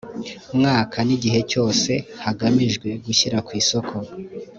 [0.57, 1.91] mwaka n igihe cyose
[2.23, 3.95] hagamijwe gushyira ku isoko